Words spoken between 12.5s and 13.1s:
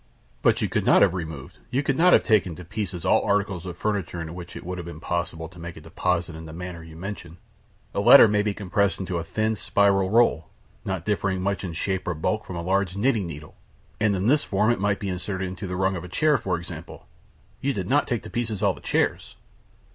a large